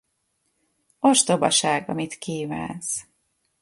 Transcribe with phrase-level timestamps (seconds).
[0.99, 3.05] Ostobaság, amit kívánsz.